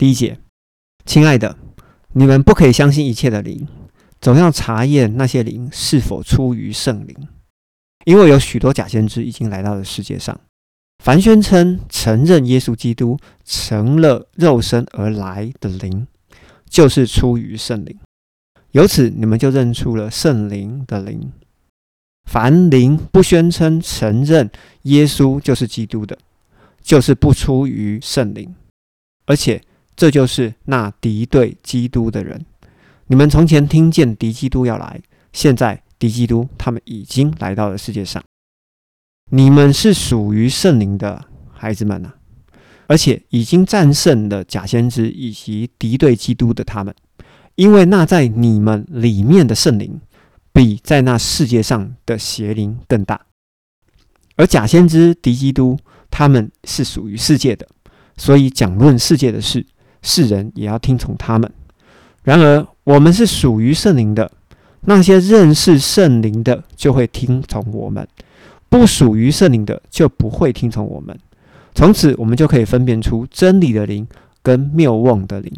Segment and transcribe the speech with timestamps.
[0.00, 0.38] 第一节，
[1.04, 1.58] 亲爱的，
[2.14, 3.68] 你们不可以相信一切的灵，
[4.18, 7.14] 总要查验那些灵是否出于圣灵，
[8.06, 10.40] 因为有许多假先知已经来到了世界上。
[11.04, 16.06] 凡宣称承认耶稣基督成了肉身而来的灵，
[16.66, 17.98] 就是出于圣灵。
[18.70, 21.30] 由此，你们就认出了圣灵的灵。
[22.24, 24.50] 凡灵不宣称承认
[24.84, 26.16] 耶稣就是基督的，
[26.80, 28.54] 就是不出于圣灵。
[29.26, 29.62] 而且，
[30.00, 32.46] 这就是那敌对基督的人。
[33.08, 34.98] 你们从前听见敌基督要来，
[35.30, 38.24] 现在敌基督他们已经来到了世界上。
[39.30, 42.14] 你们是属于圣灵的孩子们呐，
[42.86, 46.94] 而且已经战胜了假先知以及敌对基督的他们，
[47.56, 50.00] 因为那在你们里面的圣灵，
[50.50, 53.26] 比在那世界上的邪灵更大。
[54.36, 55.78] 而假先知敌基督
[56.10, 57.68] 他们是属于世界的，
[58.16, 59.66] 所以讲论世界的事，
[60.02, 61.50] 世人也要听从他们。
[62.22, 64.30] 然而我们是属于圣灵的，
[64.82, 68.06] 那些认识圣灵的就会听从我们。
[68.68, 71.18] 不属于圣灵的就不会听从我们，
[71.74, 74.06] 从此我们就可以分辨出真理的灵
[74.42, 75.52] 跟谬妄的灵。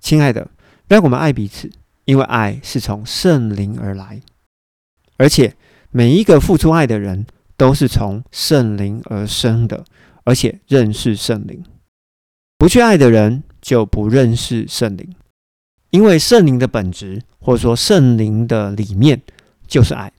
[0.00, 0.48] 亲爱的，
[0.88, 1.70] 让我们爱彼此，
[2.06, 4.20] 因为爱是从圣灵而来，
[5.18, 5.54] 而且
[5.92, 7.24] 每一个付出爱的人
[7.56, 9.84] 都是从圣灵而生的，
[10.24, 11.62] 而且认识圣灵。
[12.60, 15.14] 不去爱的人就不认识圣灵，
[15.88, 19.22] 因为圣灵的本质或者说圣灵的里面
[19.66, 20.12] 就是爱。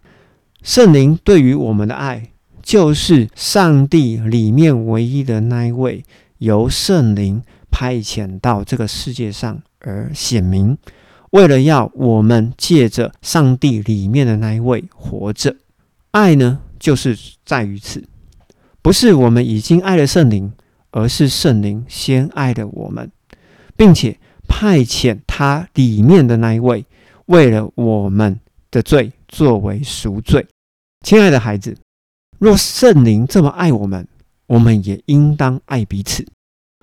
[0.64, 2.31] 圣灵对于我们的爱，
[2.64, 6.03] 就是上帝里面唯一的那一位，
[6.39, 10.76] 由圣灵派遣到这个世界上而显明，
[11.30, 15.58] 为了要我们借着上帝里面的那一位活着。
[16.09, 18.03] 爱呢，就是在于此，
[18.81, 20.52] 不是我们已经爱了圣灵，
[20.92, 23.11] 而是圣灵先爱的我们，
[23.75, 26.86] 并且派遣他里面的那一位，
[27.25, 28.39] 为了我们
[28.70, 29.11] 的罪。
[29.31, 30.45] 作为赎罪，
[31.05, 31.77] 亲爱的孩子，
[32.38, 34.05] 若圣灵这么爱我们，
[34.48, 36.26] 我们也应当爱彼此。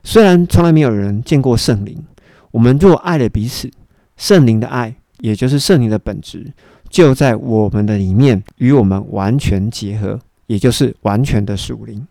[0.02, 2.02] 虽然从来没有人见过圣灵，
[2.50, 3.70] 我们若爱了彼此，
[4.16, 6.50] 圣灵的爱，也就是圣灵的本质，
[6.88, 12.06] 就在我们的里面，与我们完全结合，也就是完全的属灵。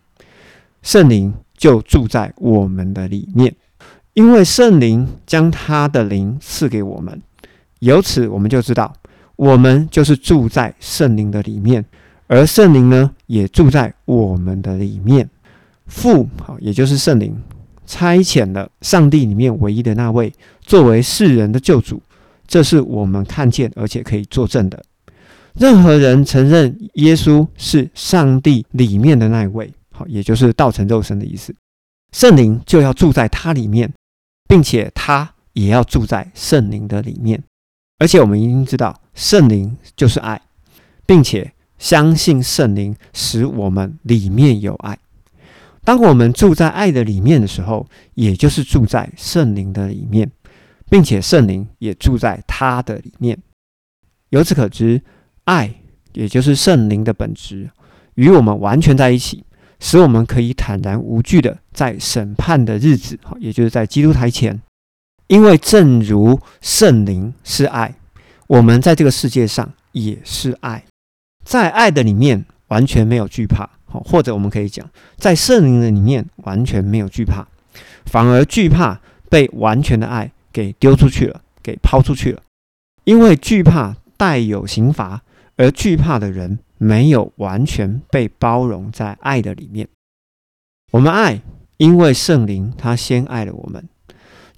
[0.82, 3.54] 圣灵就住在我们的里面，
[4.14, 7.20] 因为圣灵将他的灵赐给我们，
[7.80, 8.94] 由此我们就知道。
[9.36, 11.84] 我们就是住在圣灵的里面，
[12.26, 15.28] 而圣灵呢，也住在我们的里面。
[15.86, 17.40] 父，好，也就是圣灵，
[17.86, 22.02] 差遣了上帝里面唯一的那位，作为世人的救主。
[22.48, 24.82] 这是我们看见而且可以作证的。
[25.54, 29.72] 任何人承认耶稣是上帝里面的那一位，
[30.06, 31.54] 也就是道成肉身的意思。
[32.12, 33.92] 圣灵就要住在他里面，
[34.48, 37.42] 并且他也要住在圣灵的里面。
[37.98, 40.40] 而且我们已经知道，圣灵就是爱，
[41.04, 44.98] 并且相信圣灵使我们里面有爱。
[45.84, 50.30] 当我们住在爱的里面的时候，也就是住在圣灵的里面，
[50.90, 53.38] 并且圣灵也住在他的里面。
[54.30, 55.02] 由此可知，
[55.44, 55.74] 爱
[56.12, 57.70] 也就是圣灵的本质，
[58.14, 59.44] 与我们完全在一起，
[59.80, 64.60] 使我们可以坦然无惧的在审判的日子，哈也就是在基督台前。
[65.28, 67.94] 因为正如圣灵是爱，
[68.46, 70.84] 我们在这个世界上也是爱，
[71.44, 77.46] 在爱的里面完全没有惧怕，好，或者我们可以讲，在圣灵的里面完全没有惧怕，
[78.06, 82.40] 反而惧怕被完全的爱给丢出去了，给抛出去了。
[83.04, 85.22] 因为惧怕带有刑罚，
[85.56, 89.86] 而惧怕的人没有完全被包容在爱的里面。
[90.92, 91.42] 我们爱，
[91.76, 93.86] 因为圣灵他先爱了我们。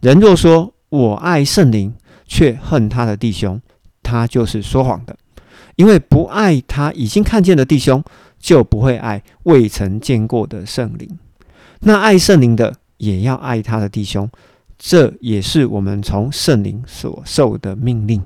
[0.00, 1.92] 人若说我爱圣灵，
[2.26, 3.60] 却恨他的弟兄，
[4.02, 5.16] 他就是说谎的。
[5.76, 8.04] 因为不爱他已经看见的弟兄，
[8.38, 11.18] 就不会爱未曾见过的圣灵。
[11.80, 14.30] 那爱圣灵的，也要爱他的弟兄。
[14.78, 18.22] 这也是我们从圣灵所受的命令。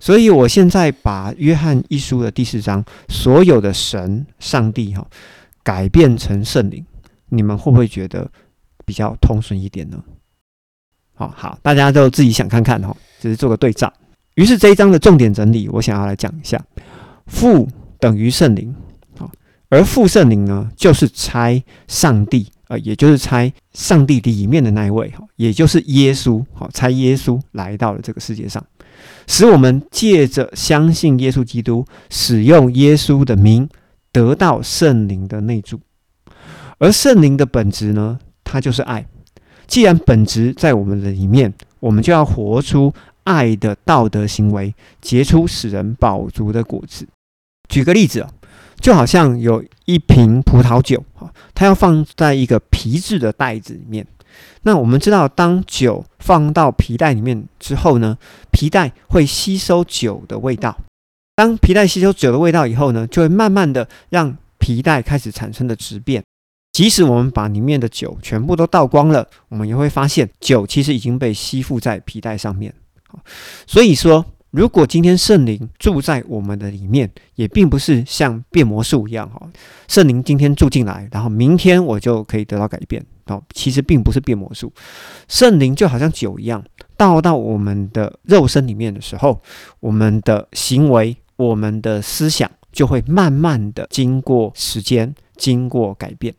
[0.00, 5.06] 所以，我现在把约翰一书的第四章所有的神、上帝哈
[5.62, 6.84] 改变成圣灵，
[7.28, 8.30] 你们会不会觉得？
[8.88, 10.02] 比较通顺一点呢。
[11.12, 13.92] 好好，大家都自己想看看哈，只是做个对照。
[14.36, 16.58] 于是这一章的重点整理，我想要来讲一下：
[17.26, 17.68] 父
[18.00, 18.74] 等于圣灵，
[19.18, 19.30] 好，
[19.68, 28.64] 而父圣灵呢，就是差上帝啊，也就是差上帝里面的那一位哈，也就是耶稣，好，差耶稣来到了这个世界上，
[29.26, 33.68] 使我们借着相信耶稣基督，使用耶稣的名，
[34.12, 35.80] 得到圣灵的内住。
[36.78, 38.18] 而圣灵的本质呢？
[38.44, 39.06] 它就是爱，
[39.66, 47.06] 既然本质在我们的里面，我们就要活出爱的道德行为，结出使人饱足的果子。
[47.68, 48.26] 举个例子，
[48.80, 51.04] 就好像有一瓶葡萄酒，
[51.54, 54.06] 它要放在一个皮质的袋子里面。
[54.62, 58.18] 那我们知道，当酒放到皮带里面之后呢，
[58.50, 60.76] 皮带会吸收酒的味道。
[61.36, 66.22] 当皮带吸收酒的味道以后呢，就会慢慢的让皮带开始产生的质变。
[66.72, 72.72] 即使我们把里面的酒全部都倒光了，我们也会发现酒其实已经被吸附在皮带上面。
[73.66, 79.48] 所以说，如果今天圣灵住在我们的里面，也并不是像变魔术一样哈。
[79.88, 83.04] 圣灵今天住进来，然后明天我就可以得到改变。
[83.28, 84.72] 哦，其实并不是变魔术，
[85.28, 86.64] 圣灵就好像酒一样，
[86.96, 89.40] 倒到我们的肉身里面的时候，
[89.80, 96.34] 我们的行为、我们的思想就会慢慢的经过时间、经过改变，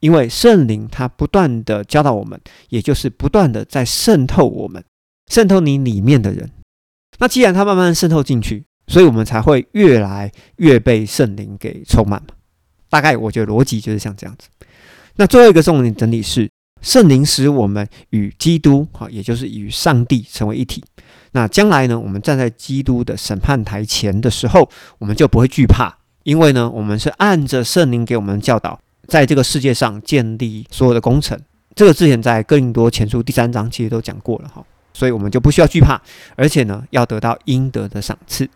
[0.00, 4.84] 因为圣灵它不断的教导我们，也就是不断的在渗透我们，
[5.30, 6.50] 渗透你里面的人。
[7.18, 12.28] 那既然它慢慢渗透进去，所以我们才会越来越被圣灵给充满嘛。
[12.88, 14.48] 大概我觉得逻辑就是像这样子。
[15.16, 16.50] 那最后一个重点整理是，
[16.82, 20.84] 圣灵使我们与基督，哈，也就是与上帝成为一体。
[21.32, 24.68] 那将来呢，我们站在基督的审判台前的时候，
[24.98, 28.78] 我们就不会惧怕，因为呢，我们是按着圣灵给我们的教导，
[29.08, 31.38] 在这个世界上建立所有的工程。
[31.74, 34.64] 这个之前在哥林多前书第三章其实都讲过了，哈，
[34.94, 36.00] 所以我们就不需要惧怕，
[36.36, 38.48] 而且呢，要得到应得的赏赐。